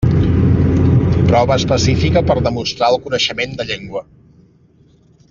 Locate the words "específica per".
1.61-2.37